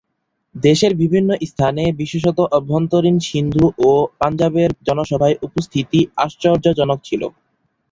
[0.55, 3.89] দেশের বিভিন্ন স্থানে বিশেষত অভ্যন্তরীণ সিন্ধু ও
[4.19, 7.21] পাঞ্জাবের জনসভায় উপস্থিতি আশ্চর্যজনক ছিল।